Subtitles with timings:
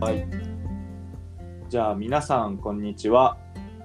[0.00, 0.24] はい。
[1.68, 3.36] じゃあ皆さんこんにちは。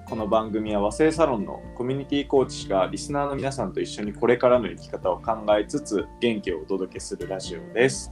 [0.07, 8.11] この番組は和製サロンのコミュニティコーチがリスナーの皆さんと一緒にこれからの生き方を考えつつ元気をお届けするラジオです。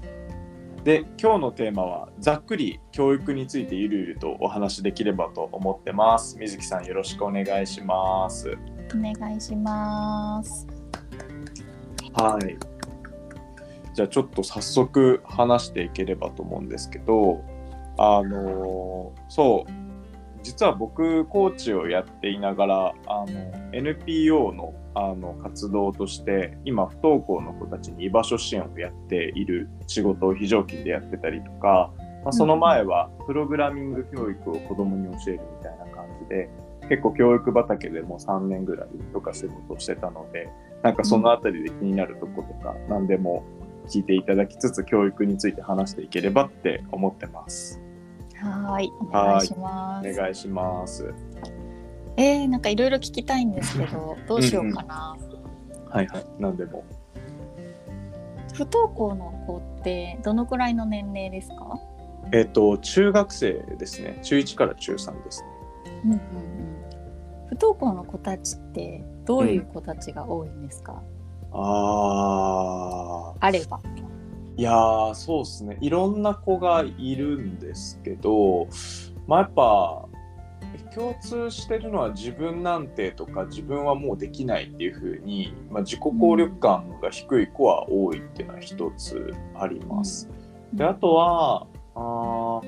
[0.84, 6.40] で今日のテーマはざっくり教育についてゆるゆるとお話しできればと思ってます。
[6.40, 8.58] 水木さんよろしくお願いします。
[8.96, 10.66] お願いします。
[12.14, 12.58] はい。
[13.94, 17.44] じゃあちょっと早速話していければと思うんですけど、
[18.04, 19.72] あのそう
[20.42, 31.94] 実は僕コーチをやっていながらあの NPO のあの活動として今不登校の子たちに居場所支援をやっている仕事を非常勤でやってたりとか、
[32.26, 36.50] まあ、その前はプログラミング教育を子どもに教えるみたいな感じで
[36.90, 40.50] 結構教育畑でも3年ぐらいとか仕事をしてたので
[40.84, 43.46] なんかそのあたりで気になるとことか何でも
[43.88, 47.82] 聞いていただきつつ教育について話していければって思ってます。
[48.42, 50.10] はい、お願いします。
[50.10, 51.14] お願いします。
[52.18, 55.18] えー、なんかいろいろ聞きたいんですけど、どうしようかな。
[55.90, 56.26] はいはい。
[56.40, 56.84] 何でも。
[58.54, 61.80] 不登校の子ってどのくらいの年齢ですか？
[62.34, 64.20] えっ、と中学生ですね。
[64.24, 65.48] 中1から中3ですね。
[66.06, 66.22] うんうんうん。
[67.50, 71.02] 不登校の子たちってどういう子たちが多いんですか？
[71.54, 73.80] ああれば。
[74.62, 78.68] いやーそうですねいろんな子がいるんですけど
[79.26, 80.06] まあやっぱ
[80.94, 90.30] 共通してるのは自分なんてとか自分はもうできないっていう風に、まあ、自己効力感が低い子は多いっていうのは一つあります。
[90.74, 91.66] であとは
[91.96, 92.62] あー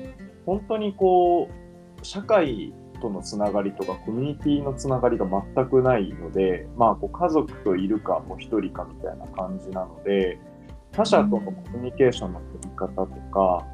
[0.46, 10.40] 本当にこう社会とのつながりとかコミュニティのつながりが全くないので、まあ、こう家族といるかもう一人かみたいな感じなので
[10.96, 13.66] 他者とのコミュニケーションの取り方とか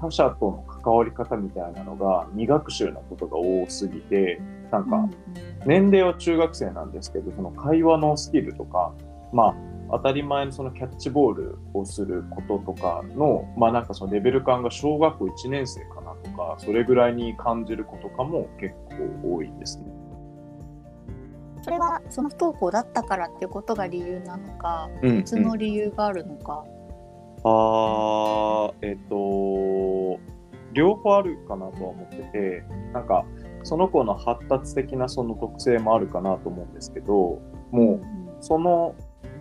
[0.00, 5.08] 他者との関わり方みたいなのが未学習なことが多すぎてなんか
[5.64, 8.92] 年齢は中学生なんですけどその会話のスキルとか
[9.32, 9.54] まあ
[9.92, 18.74] 当たり前のそのキャッチボールをすることとかのまあなんかそのレベル感が小学校1年生かなとかそれぐらいに感じる子とかも結
[19.22, 19.95] 構多いですね。
[21.66, 26.64] それはその不登校だったからっていうことが理由なのか、うん別の理由があるのか。
[27.42, 30.20] あーえっ、と
[30.72, 33.24] 両方あるかなとは思っててなんか
[33.64, 37.40] その子の発達的なその特性もあるかなと思うんですけど
[37.72, 38.00] もう
[38.40, 38.94] その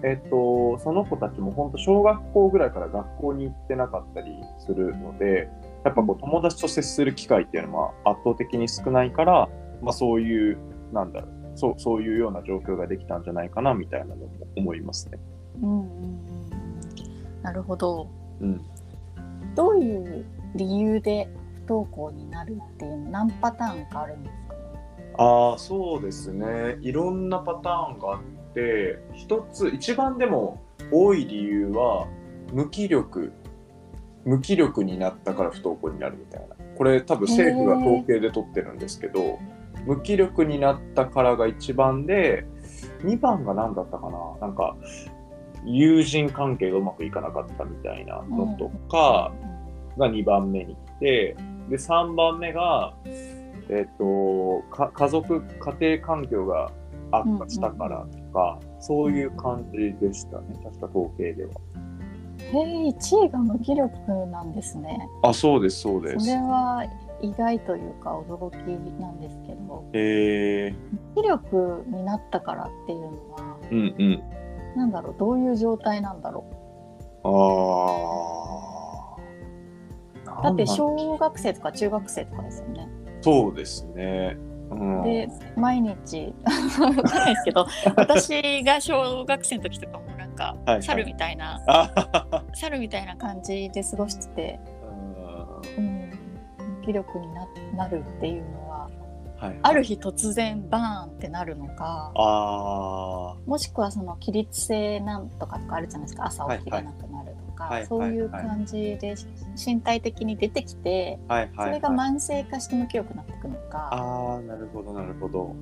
[0.03, 5.47] えっ、とその子たちも本当小学校ぐらいから学校に行ってなかったりするので
[5.83, 9.47] やっぱこう友達と接する機会っていうのは圧倒的に少ないから、
[9.83, 10.57] まあ、そういう
[10.91, 15.17] なんだろうそうそういうような状況ができたんじゃないかなみたいなのも思いますね。
[15.61, 15.87] うん
[17.41, 18.09] なるほど。
[18.41, 18.61] うん。
[19.55, 21.29] どういう理由で
[21.65, 24.35] 不登校になるっていうの何パターンかあるんです
[25.15, 25.23] か？
[25.23, 26.77] ああそうですね。
[26.81, 30.61] いろんなパターンがあって一つ一番でも
[30.91, 32.07] 多い理由は
[32.51, 33.31] 無気力
[34.25, 36.55] 無気力になったから不登校になるみたいな。
[36.75, 39.39] これ多分政府が統計で取ってるんですけど
[39.85, 42.45] 無気力になったからが一番で
[43.03, 44.47] 2番が何だったかな？
[44.47, 44.75] なんか
[45.63, 49.31] 友人関係がうまくいかなかったみたいなのとか、
[49.97, 51.37] が2番目に来て
[51.69, 52.93] で3番目が、
[53.69, 56.71] えっとか家族家庭環境が
[57.11, 61.51] 悪化したからとか、そういう感じでしたね確か統計では。
[62.37, 63.91] へえ1位が無気力
[64.27, 64.99] なんですね。
[65.23, 66.27] あそうですそうでそす。
[66.27, 66.83] れは
[67.21, 68.55] 意外というか驚き
[68.99, 70.75] なんですけどえー、
[71.15, 74.23] 無気力になったからっていうのはうんうん。
[74.75, 76.43] なんだろうどういう状態なんだろ
[77.23, 77.29] あ
[80.31, 80.41] あ。
[80.41, 82.89] うだって小学生とか中学生とかですよね。
[83.21, 84.37] そうですね。
[84.71, 86.33] うん、で毎日
[86.79, 91.61] わかんないですけど 私が小学生の時とかもなんかはいはい猿みたいな、
[92.53, 94.59] 猿みたいな感じで過ごしてて、
[95.77, 96.04] うん、無
[96.85, 98.89] 気力にななるっていうのは
[99.37, 109.15] はい、ある日突然バーンってなるのかあもしくはその起立性なんとかとかあるじゃないですか朝起きれなくなるとか、はいはいそういう感じで
[109.55, 111.67] 身体的に出てきて、あ、はいはい、はい。
[111.67, 113.89] それが慢性化して無気力になっていくのか。
[113.93, 115.55] ああなるほどなるほど。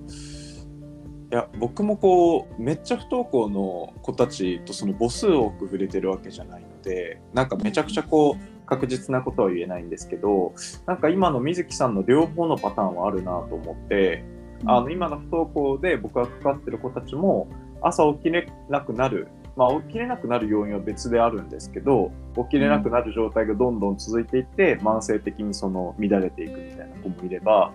[1.32, 10.54] いや僕もこうめっちゃ不登校の子たちとその母数多く触れてるわけじゃないのでなんかめちゃくちゃこう確実なことは言えないんですけど
[10.86, 14.24] なんか今の水木さんの両方のパターンはあるなと思って
[14.66, 17.48] あの今の不登校で僕がかかってる子たちも
[17.82, 27.72] 朝起きれなくなるまあ、起きれなくなる要因は別であるんですけど起きれなくなる状態がどんどん続いていって、慢性的にその乱れていくみたいな子もいれば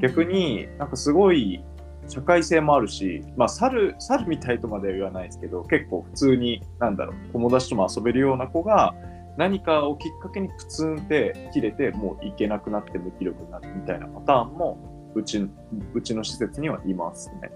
[0.00, 1.62] 逆になんかすごい
[2.08, 8.94] 社会性もあるし、まあ、猿猿みたいとまでは言わないですけど結構普通になんだろう友達とも遊べるような子が
[9.36, 14.78] 何かをきっかけにプツンって切れてもう行けなくなって無気力になるみたいなパターンも
[15.14, 15.46] うち
[15.94, 17.50] うちの施設にはいますね。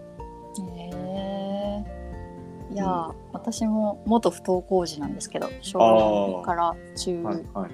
[0.58, 1.16] へえ
[2.72, 7.70] いや、私も元不登校児なんですけど小あー2から中はいはい、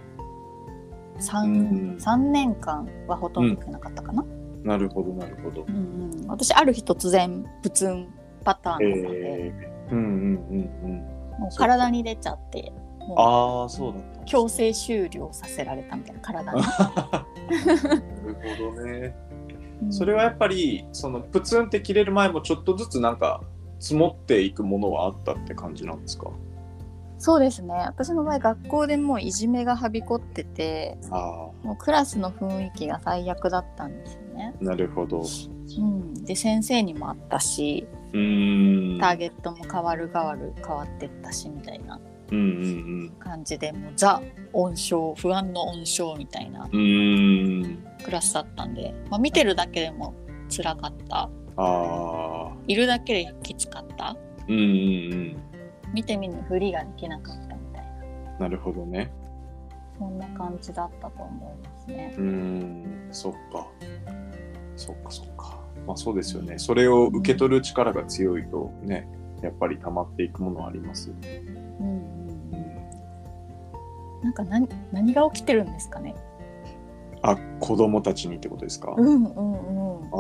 [1.19, 2.01] 3、うん。
[2.01, 4.25] 三年間はほとんど行けなかったかな、
[4.65, 5.65] なるほどなるほど。
[5.69, 6.27] うんうん。
[6.29, 8.09] 私ある日突然プツン
[8.45, 11.41] パターンだったので、えー、うんうんうんうん。
[11.41, 12.73] もう体に出ちゃって
[13.17, 14.25] ああそうだった。
[14.25, 17.27] 強制終了させられたみたいな体に、 な
[18.25, 18.37] る
[18.69, 19.15] ほどね。
[19.91, 23.43] それはやっぱりそのプツンって切れる前もちょっとずつなんか
[23.81, 26.31] 積もっていくものはあったって感じなんですか？
[27.19, 27.75] そうですね。
[27.75, 35.21] 私の場合学校でもういじめがはびこっててあもうクラスの雰囲気が最悪だったんですよね、あなるほど。
[35.21, 35.23] う
[35.79, 39.01] うん、で先生にもあったしーん。
[39.01, 41.99] ターゲットも変わる変わる変わってったしみたいな
[42.33, 42.45] うんう
[43.05, 44.21] ん感じでもうザ
[44.53, 46.69] 温床不安の温床みたいな。
[48.05, 50.15] クラスだったんで、まあ、見てるだけでも
[50.55, 52.53] 辛かったああ。
[52.67, 54.17] いるだけできつかった
[54.49, 54.65] うんうんう
[55.17, 55.37] ん。
[55.95, 57.85] 見て見ぬふりができなかったみたい
[58.33, 59.13] ななるほどね。
[59.99, 62.15] そんな感じだったと思いますね。
[62.19, 63.09] うーん。
[63.13, 63.69] そっか。
[64.77, 65.61] そっかそっか。
[65.87, 66.59] まあそうですよね。
[66.59, 69.07] それを受け取る力が強いとね、
[69.43, 71.62] やっぱり溜まっていくものはありますよね。
[74.23, 76.15] なんか何何が起きてるんですかね？
[77.23, 80.11] あ、子供たちにってことですか、うんうんうん。
[80.13, 80.17] あ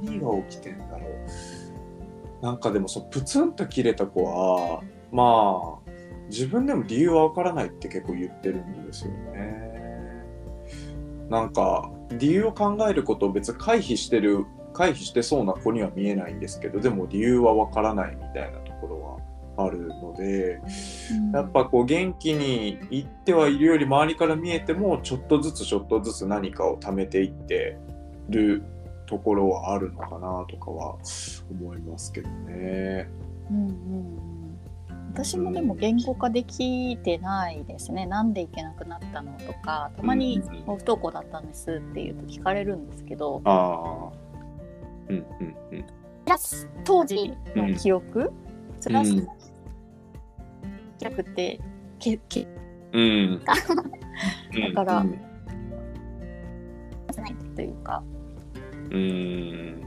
[0.00, 5.90] ー何が起きてんだろうなんかでもそのプツンと切れた子はまあ
[6.28, 9.72] 自分でも理由はわからないって結構言ってるんですよね
[11.28, 19.18] なんか理由を考えることを別に回避してる回避してそうな子には見えないんですけどでも理由はわからないみたいなところは
[19.58, 20.60] あるので
[21.34, 27.76] やっぱこう元気にいってはいるより周りから見えてもちょっとずつちょっとずつ何かを貯めていって
[28.28, 28.62] る
[29.06, 30.96] ところはあるのかなとかは
[31.50, 33.08] 思いますけどね。
[33.50, 34.58] うんうんうん。
[35.14, 38.06] 私もでも言語化できてないですね。
[38.06, 43.42] なんで行けなくなったのとか、たまに不登校だったんですっていうと聞かれるんですけど。
[45.08, 45.84] うんうんうん。
[46.24, 48.48] プラス当時の記憶、うん
[50.98, 51.60] 記憶って
[51.98, 52.46] けけ
[52.92, 53.42] うん。
[54.74, 55.28] だからうん
[57.16, 58.02] ないというか
[58.90, 59.82] うん。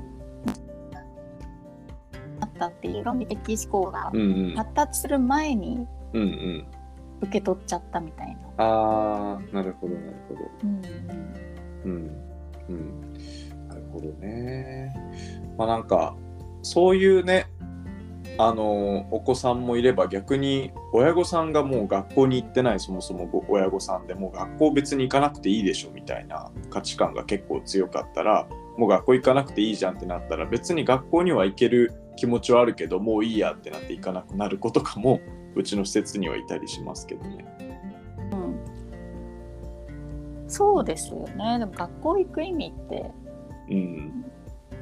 [2.41, 4.55] あったっていう論理的思考がうんうん。
[4.55, 6.65] 発達する前にうんうん。
[7.21, 8.63] 受け取っちゃったみたいな。
[8.65, 10.41] ああ、なるほどなるほど。
[10.63, 10.81] うん
[11.85, 12.11] うん。
[12.69, 13.13] うん。
[13.67, 14.93] なるほどね。
[15.57, 16.15] まあなんか、
[16.63, 17.45] そういうね、
[18.37, 28.47] あの、お子さんもいれば逆に親御さんがもう学校に行ってないそもそもご親御さんでもう学校別に行かなくていいでしょみたいな価値観が結構強かったら、
[28.77, 35.19] もう学校行かなくていいじゃんってなったら別に学校には行ける気持ちはあるけどもういいやってなって行かなくなる子とかも
[35.55, 37.45] うちの施設にはいたりしますけどね。
[38.31, 38.81] うん
[40.47, 41.59] そうですよね。
[41.59, 43.11] でも学校行く意味って
[43.69, 44.25] うん。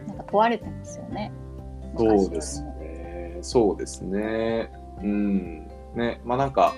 [0.08, 1.32] なんか問われてますよね。
[1.98, 2.78] そうです昔
[3.41, 4.72] そうですね。
[5.01, 5.67] うん。
[5.96, 6.74] ね、まあなんか、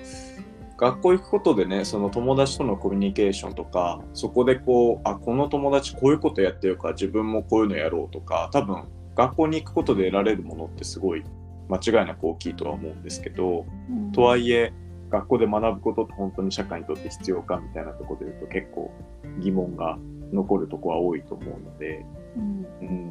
[0.77, 11.23] 学校行くことでね、その友達とのコミュニケーションとか、そこでこう、あ、この友達こういうことやってるから自分もこういうのやろうとか、多分、学校に行くことで得られるものってすごい
[11.69, 14.73] 間違いなく大きいとは思うんですけど、りもとはいえ、
[15.11, 18.91] 学校で学ぶことって本当に社会にとって必要かみたいなところで言うと結構
[19.39, 19.99] 疑問が
[20.31, 22.05] 残るとこは多いと思うので、
[22.37, 23.10] うんうん、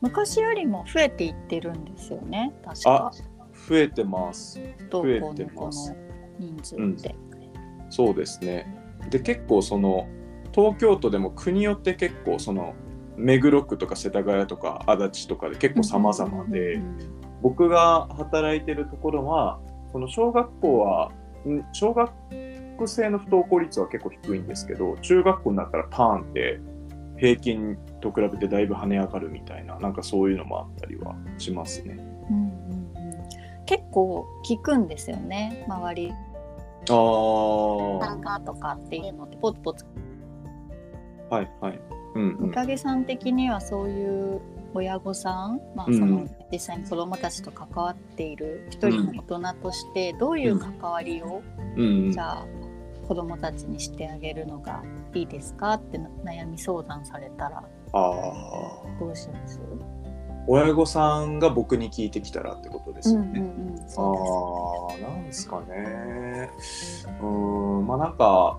[0.00, 2.54] 昔よりも増えていってるんですよね。
[2.64, 3.10] 確か
[3.68, 4.60] 増えてます。
[4.90, 5.94] 増えてます
[6.38, 7.14] 人数って。
[7.90, 8.74] そうですね。
[9.10, 10.06] で結構その
[10.52, 12.74] 東京都でも国よって結構その
[13.16, 19.60] 目黒区とか世田谷とか足立とかで結構様々で、うん僕が働いてるところは
[19.92, 21.12] その小学校は
[21.46, 22.10] ん小学
[22.86, 26.60] 生の不登校率は結構低いんですけど中学校になったらパーンって
[27.18, 31.98] 平均と比べてだいぶ跳ね上がるみたいななんかそういうのもあったりはしますね。
[32.30, 33.64] うんうんうん。
[33.66, 36.12] 結構聞くんですよね周り。
[36.90, 39.84] ああなんかとかっていうのってポツポツ。
[41.28, 41.80] はいはい。
[42.14, 42.50] うんうん。
[42.50, 44.40] おかげさん的にはそういう
[44.74, 45.98] 親御さん、まあ、うん。
[45.98, 51.42] その実際に子どもたちと関わっている一人の大人としてどういう関わりを、
[51.76, 52.12] うん。
[52.12, 52.46] じゃあ
[53.08, 54.82] 子どもたちにしてあげるのが
[55.14, 55.72] いいですか？
[55.72, 57.62] って悩み相談されたらあ
[57.92, 58.02] あ
[59.00, 59.58] どうします？
[60.46, 63.40] 親御さんが僕に聞いてきたらってことですよね。
[63.40, 66.50] うんうんうん、そああなんですかね。
[67.20, 67.26] うー
[67.80, 67.86] ん。
[67.86, 68.58] まあなんか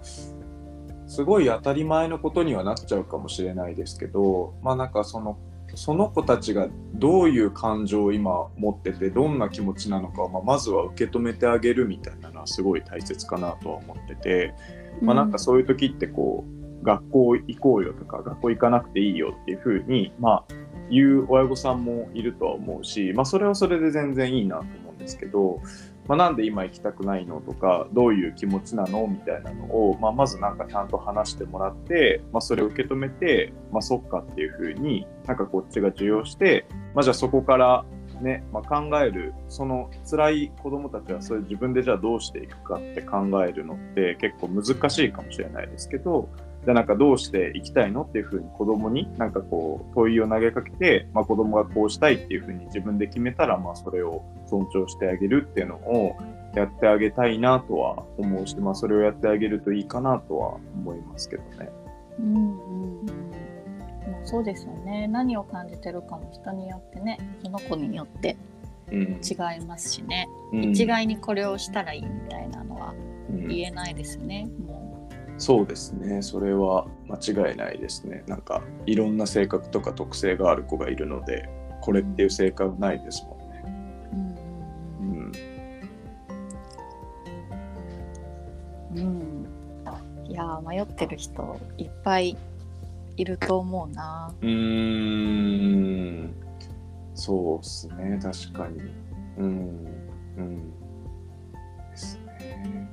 [1.07, 5.37] すごい当たり前のことにはなっちゃうかもしれないですけどまあなんかその
[5.79, 14.53] その子たちがどういう感情を今持っててどんな気持ちなのかを、まあ、まずは受け止めてあげるみたいなのはすごい大切かなとは思ってて、
[15.01, 20.53] うまあ、なんかそういう時ってこう学校行こうよとか学校行かなくていいよっていうふうに、まあ、
[20.91, 25.61] 言う親御さんもいるとは思うし、まあ、それはそれで全然いいなと思うんですけど、
[26.09, 37.85] まあ、なんで今行きたくないのとかどういう気持ちなのみたいなのを、まあ、まずなんかちゃんと話してもらって、まあ、それを受け止めて、まあ、そっかっていうふうになんかこっちが受容して、まあ、じゃあそこから
[38.21, 46.27] ね、まあ、考えるその辛い子どもたちはそれ自分でじゃあどうしていくかって考えるのって結構難しいかもしれないですけど
[46.63, 56.15] じゃあなんかどうしていきたいのっていうふうに子供になんかこう問いを投げかけて、まあ、子供がこうしたいっていうふうに自分で決めたら、まあ、それを尊重してあげるっていうのを
[56.55, 61.69] やってあげたいなとは思うし、まあ、それをやってあげるといいかなとは思いますけどね。
[62.19, 63.29] うんうん
[64.25, 65.07] そうですよね。
[65.07, 67.17] 何を感じてるかも人によってね。
[67.43, 68.37] その子によって
[68.91, 69.01] うん。
[69.23, 70.63] 違いますしね、うん。
[70.71, 72.93] 一概にこれをしたらいいみたいなのは
[73.29, 73.47] うん。
[73.47, 74.88] 言えないですね、も
[75.39, 76.21] そうですね。
[76.21, 78.23] それは間違いないですね。
[78.27, 81.49] なんかいろんな性格とか特性がある子がいるので
[81.81, 83.63] これっていう性格ないですもんね。
[88.93, 89.07] う、うん。
[89.07, 89.47] うん。
[90.29, 92.37] いやー迷ってる人いっぱい
[93.15, 94.33] いると思うな。
[94.41, 94.49] うー
[96.25, 96.33] ん。
[97.15, 98.19] そうっすね。
[98.21, 98.79] 確かに。
[99.37, 99.87] うん。
[100.37, 100.69] うん。
[101.91, 102.89] ですね。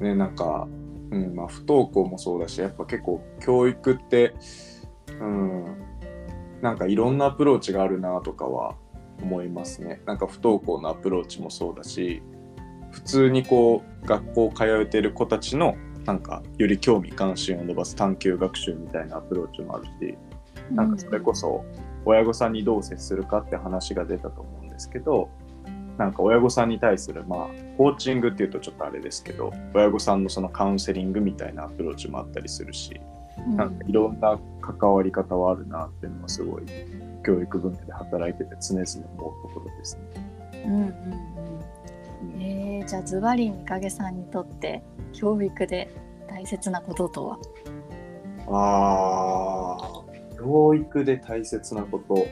[0.00, 0.66] ねなんか、
[1.14, 4.34] うんまあ、不登校もそうだしやっぱ結構教育って
[5.20, 5.64] うん
[6.60, 8.74] なんかいろんなアプローチがあるなとかは
[9.22, 10.00] 思いますね。
[10.06, 12.20] なんか不登校のアプローチもそうだし
[12.90, 20.18] 普通にこう学校通えてる子たちのなんかより興味関心を伸ばす探究学習みたいなアプローチもあるし
[20.72, 21.64] なんかそれこそ
[22.04, 25.30] 親御さんにどう接するかって話が出たと思うんですけど
[25.98, 27.48] なんか親御さんに対するまあ
[27.78, 33.00] コーチングっていうとちょっとあれですけど親御さんのそのカウンセリングみたいなアプローチもあったりするし
[33.46, 36.62] うんなんかいろんな関わり方はあるなっていうのはすごい
[37.24, 38.84] 教育分野で働いてて常々
[39.18, 40.02] 思うところですね。
[40.66, 44.82] うんうんうんうんえー、じゃあズバリ三影さんにとって
[45.12, 45.94] 教育で
[46.28, 47.38] 大切なこととは？
[48.46, 52.26] ああ、教育で大切なこと。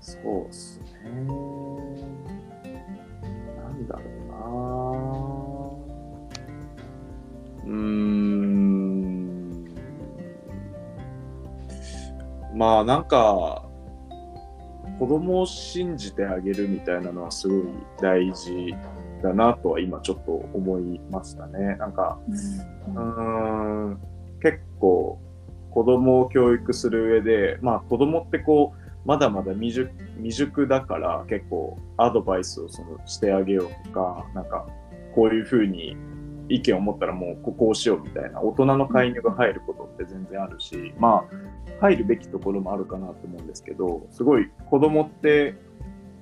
[0.00, 0.84] そうっすね。
[12.56, 13.62] まあなんか、
[14.98, 17.60] 子供を信じてあげるみたいなのはすごい
[18.00, 18.74] 大事
[19.22, 21.76] だなとは今ちょっと思いましたね。
[21.76, 22.18] なんか、
[22.88, 24.00] うーん
[24.42, 25.20] 結構
[25.70, 34.66] 子供を教育する上でまあ子供ってこうまだまだ未熟未熟だから結構アドバイスをそのしてあげようとかなんか
[35.14, 35.96] こういうふうに
[36.48, 41.24] 意見を持ったらもうここをしようみたいな大人の介入が入ることって全然あるしまあ
[41.80, 45.54] 入るべきところもあるかなと思うんですけどすごい子供って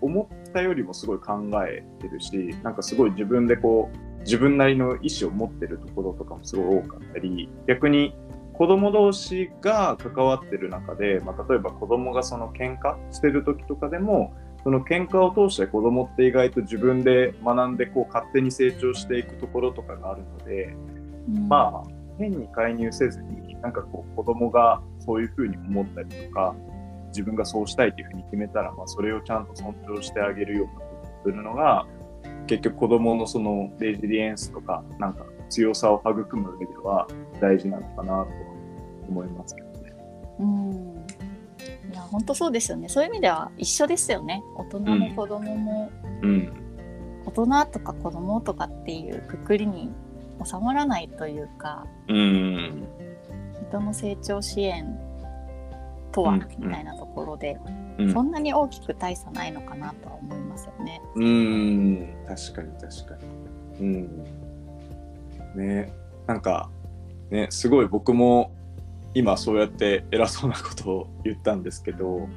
[0.01, 8.15] 思ったよりもすごい考えてるしなんかすごい自分でこう自分なりの意思を持ってるところとかもすごい多かったり逆に
[8.55, 14.35] 子供同士が関わってる中で、まあ、例えば子供がその喧嘩してる時とかでも
[14.65, 20.75] その喧嘩を通して子供って意外と自分で学んでこう勝手に成長していくところとかがあるので、
[21.49, 26.55] まあ変に介入せずになんかこう子供がそういうふうに思ったりとか
[27.09, 31.87] 自分がそうしたいというふうに決めたら、まあ、それをちゃんと尊重してあげるようなことをするのが
[32.47, 37.07] 結局子供のそのレジリエンスとかなんか強さを育む上では
[37.41, 38.27] 大事なのかなとは
[39.09, 39.93] 思いますけどね。
[40.41, 41.34] うん
[41.93, 42.89] いや本当そうですよね。
[42.89, 44.43] そういう意味では一緒ですよね。
[44.57, 45.91] 大人も子供も、
[46.23, 46.53] うん、
[47.27, 49.91] 大人とか子供とかっていうくくりに
[50.45, 52.87] 収まらないというかうん、
[53.69, 54.99] 人の成長支援
[56.13, 56.47] とは、うん。
[56.59, 57.59] みたいなところで、
[57.99, 58.13] うん。
[58.13, 61.03] そんなに大きく大差ないのかなとは思いますよね。
[61.17, 63.17] うん、確かに確か
[63.81, 63.87] に。
[63.87, 64.25] うん。
[65.57, 65.93] ね、
[66.27, 66.71] なんか、
[67.31, 68.53] ね、すごい僕も
[69.15, 72.29] 今そうやって偉そうなことを言ったんですけど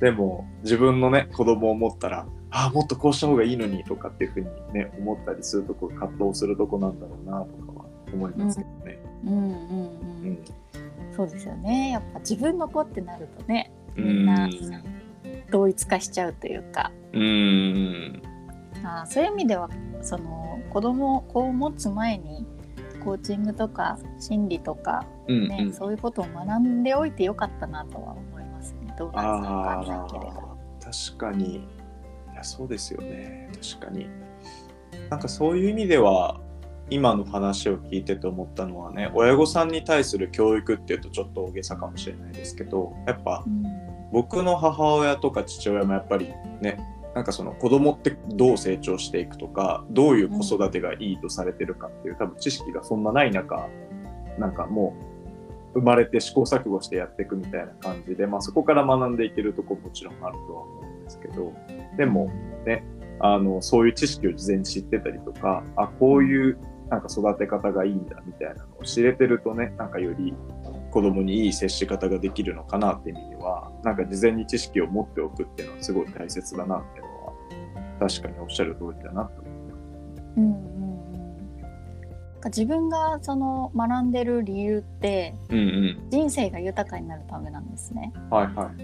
[0.00, 8.98] でも自分のね子供を持ったらああもっとこうした方がいいのにとかっていうふうにね思ったりするとこ葛藤するとこなんだろうなとかは思いますけどね。
[9.24, 9.46] うんうんう
[10.24, 10.30] うん。
[10.32, 10.38] ん。
[11.16, 11.90] そうですよね。
[11.90, 14.50] やっぱ自分の子ってなるとねうみんなん
[15.50, 16.90] 同一化しちゃうというか。
[17.12, 18.22] うん。
[18.84, 19.68] あーそういう意味では
[20.02, 22.46] その子供子を持つ前に
[23.04, 28.94] コーチングとか心理とか、うんねそういうことを学んでおいてよかったなとは思いますね。
[28.98, 30.58] どうなるのかわかんないけれど。
[30.80, 31.56] 確かに。
[31.56, 31.60] い
[32.34, 33.50] やそうですよね。
[33.78, 34.06] 確かに。
[35.10, 36.40] なんかそういう意味では
[36.90, 43.64] 今の話を聞いてて思ったのはね親御さんに対する教育っていうとちょっと大げさかもしれないですけどやっぱうん。
[44.12, 46.28] 僕の母親とか父親もやっぱり
[46.60, 46.78] ね
[47.14, 53.68] なんかその子供ってどう成長していくとかどういう子育てがいいとされてるかっていう多分知識がそんなない中
[54.38, 54.96] なんかも
[55.74, 61.52] う生まれて試行錯誤してやっていくみたいな感じで、まあ、そこから学んでいけるとこもちろんあるとは思うんですけど
[61.96, 62.30] でも
[62.66, 62.84] ね
[63.20, 66.58] あのそういう知識を事前に知ってたりとかあこういう
[66.90, 70.34] なんか育て方がいいんだみたいなのを知れてるとねなんかより
[70.94, 77.32] 子供にいい接し方ができるのかなっていう意味ではなんか事前に知識を持っておくっていうのはすごい大切だなっていうのは
[77.98, 79.74] 確かにおっしゃる通りだなと思います。
[80.36, 80.74] うんうん
[82.40, 88.12] か自分がその学んでる理由ってうん人生が豊かになるためなんですね。
[88.14, 88.30] うん。
[88.30, 88.82] はいはい。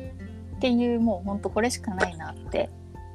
[0.56, 2.70] っていうもうほんとこれしかないなって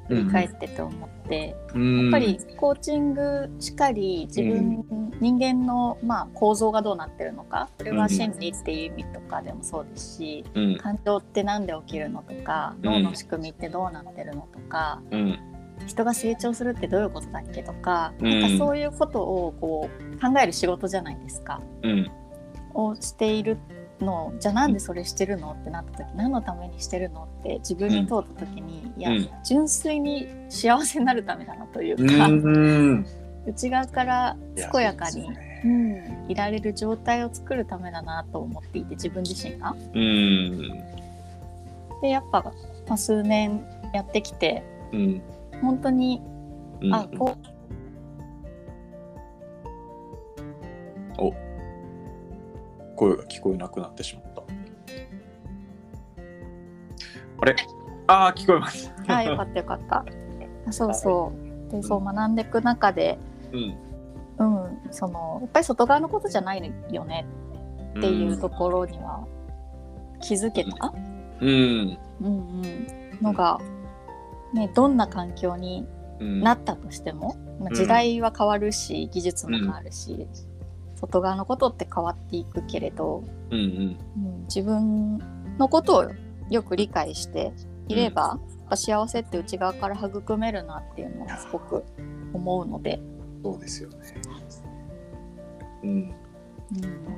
[0.08, 10.76] 振り返ってて思って、ややっぱりコーチングしかり自分、人間のまあ構造がどうなってるのかそれは心理っていう意味とかでもそうですし、うん。
[10.78, 15.38] 感情って何で起きるのとか脳の仕組みってどうなってるのとか、うん。
[15.86, 18.40] 人が成長するってどういうことだっけとか,、うん。
[18.40, 21.60] なんかそういうことをこう考える仕事じゃないですか。
[21.82, 22.10] うん。
[22.74, 23.58] をしている
[24.00, 33.06] のじゃあなんでそれしてるのってなった時何のためにしてるのって自分に問うた時に、いや、うん純粋に幸せになるためだなといううか、ん。
[33.46, 34.36] 内側から
[34.72, 35.28] 健やかに
[36.28, 39.74] いられる状態を作るためだなと思っていて自分自身が。
[39.94, 40.68] うん。
[42.02, 42.42] でやっぱ、
[42.86, 45.22] まあ、数年やってきてうん。
[45.62, 46.20] 本当に、
[46.82, 47.36] うんあこ
[51.18, 51.32] お
[52.94, 54.42] 声が聞こえなくなってしまった。
[57.38, 57.56] あれ？
[58.06, 58.90] ああ、聞こえます。
[58.90, 60.04] う あよかったよかった。
[60.66, 61.32] あ そうそ
[61.68, 63.35] うでそう学んでいく中で、うん。
[63.52, 67.26] うん、そのやっぱり外側のことじゃないよね。
[67.98, 69.26] っていうところには
[70.20, 70.92] 気づけた、
[71.40, 71.48] うん。
[71.48, 71.98] うん。
[72.20, 73.58] うん、のが、
[74.52, 75.86] ね、どんな環境に
[76.18, 76.40] うん。
[76.40, 77.74] なったとしても、まあうん。
[77.74, 80.26] 時代は変わるし、技術も変わるし、
[80.94, 83.96] 外側のことって変わっていくけれど、うんうん。
[84.16, 85.18] うん、自分
[85.58, 86.04] のことを
[86.48, 87.52] よく理解して
[87.88, 88.34] いれば、や
[88.66, 91.84] っぱ幸せって内側から育めるなっていうのはすごく
[92.32, 92.98] 思うので、
[93.52, 93.96] そうですよね。
[95.82, 95.90] うん。
[95.90, 97.16] うん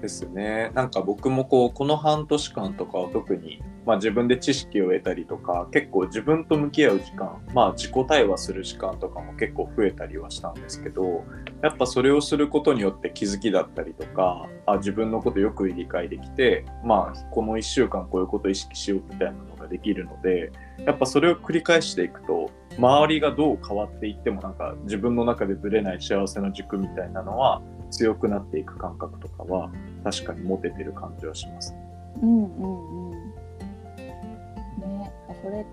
[0.00, 0.70] ですね。
[0.74, 11.24] なんか僕もこうこの半年間とかは特に、まあ、自分で知識を得たりとか結構自分と向き合う時間まあ自己対話する時間とかも結構増えたりはしたんですけど
[11.62, 20.52] やっぱそれをすることによって気づきだったりとかあ自分のことよく理解できてまあこの1週間こういうことを意識しようみたいなのができるので
[20.84, 29.70] やっぱそれを繰り返していくと周りがどう変わっていってもなんか自分の中でぶれない幸せの軸みたいなのは強くなっていく感覚とかは
[30.04, 31.74] 確かに持ててる感じはします。
[32.22, 33.32] うんうんうん
[34.80, 35.12] ね
[35.42, 35.66] それ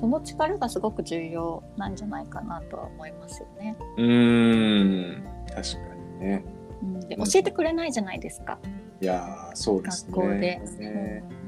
[0.00, 3.76] その力がすごく重要なんじゃないかなとは思いますよね。
[3.96, 5.78] うーん確か
[6.20, 6.44] にね。
[6.82, 8.58] うん、で教えてくれないじゃないですか
[9.00, 10.12] いやーそうですね。
[10.16, 11.38] 学校で、ねうん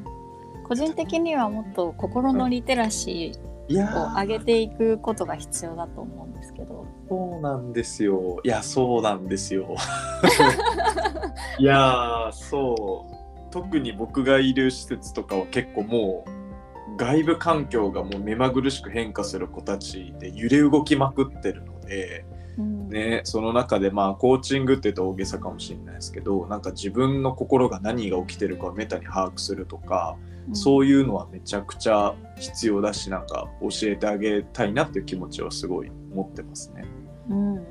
[0.71, 6.87] 個人的にはもっと心のリテラシいやーをー上げていくことが必要だと思うんですけど。
[7.09, 8.41] そうなんですよ。
[8.45, 9.77] いやそうなんですよ。
[11.59, 22.25] いやーそう特に僕がいる施設とかは結構もう外部環境がもう目まぐるしく変化する子たちで揺れ動きまくってるので。
[22.59, 30.17] うんね、その中でまあコーチングって言うと大げさかもしれないですけどなんか自分の心が何が起きてるかをメタに把握するとか、
[30.53, 36.85] そういうのはめちゃくちゃ必要だしなんか教えてあげたいなっていう気持ちはすごい持ってますね。
[37.29, 37.59] うんうんうん。
[37.59, 37.63] う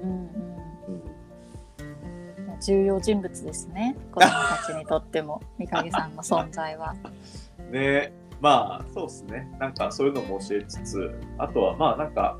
[2.55, 2.59] ん。
[2.61, 3.95] 重要人物ですね。
[4.11, 6.95] 子供たちにとっても三影さんの存在は。
[7.71, 8.11] ね。
[8.41, 9.53] まあそうですね。
[9.59, 12.39] なんかそういうのも教えつつあとはまあなんか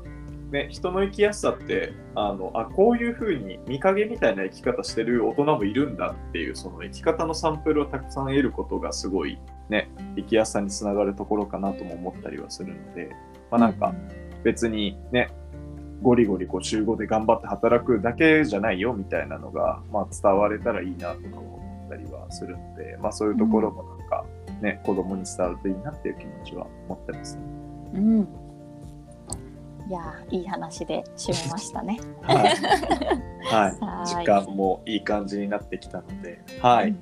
[0.50, 9.38] ね、人の生きやすさってあのあこういうふうに見影みたいな生き方してる大人もいるんだっていうその生き方のサンプルをたくさん得ることがすごい
[9.70, 13.10] ね生きやすさにつながるところかなとも思ったりはするので、
[13.50, 13.94] まあ、なんか
[14.42, 15.30] 別にね
[16.02, 24.24] ゴリゴリこう週5で頑張って働くだけじゃないよみたいなのが、まあ、伝われたらいいなとか思ったりはするので、まあ、そういうところもなんか
[24.60, 27.42] ね、子供に伝わるといいなっていう気持ちは持ってますね。
[27.94, 28.28] うん。
[29.88, 31.98] いやーいい話で締めましたね。
[32.22, 32.36] はい、
[33.42, 33.68] は
[34.04, 36.94] い 時間もいい感じになってきたので、はい、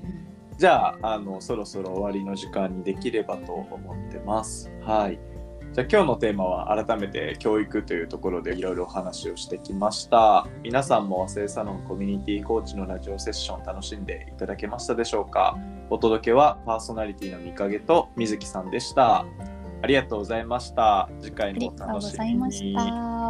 [0.59, 4.71] じゃああのそろそろ終わりの時間にできればと思ってます。
[4.83, 5.19] はい。
[5.73, 10.49] じゃあ今日のテーマは改めて教育というところでいろいろお話をしてきました。
[10.65, 15.57] 皆さんも和製サロンコミュニティコーチのラジオセッション楽しんでいただけましたでしょうか？
[15.91, 19.27] お届けはパーソナリティのみかげと水木さんでした。
[19.81, 21.09] ありがとうございました。
[21.21, 22.17] 次回ありもおがとうご楽しみに。
[22.17, 22.81] ざいました。
[22.81, 22.85] お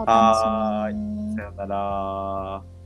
[0.07, 1.43] はー楽しみにさ。
[1.43, 2.78] よなら。